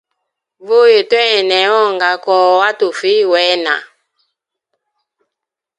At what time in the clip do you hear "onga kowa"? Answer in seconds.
1.81-2.53